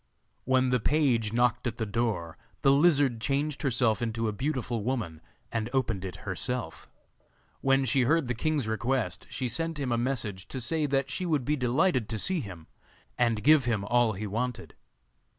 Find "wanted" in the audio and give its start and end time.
14.25-14.73